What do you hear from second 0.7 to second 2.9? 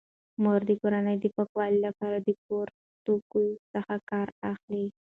کورنۍ د پاکوالي لپاره د کورني